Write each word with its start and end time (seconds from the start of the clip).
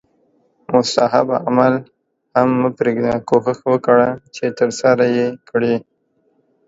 مستحب 0.73 1.27
عمل 1.47 1.73
هم 2.35 2.49
مه 2.61 2.69
پریږده 2.77 3.13
کوښښ 3.29 3.59
وکړه 3.71 4.09
چې 4.35 4.45
ترسره 4.59 5.05
یې 5.17 5.27
کړې 5.49 5.75